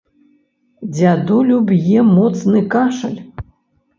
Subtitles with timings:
[0.93, 3.21] Дзядулю б'е моцны кашаль.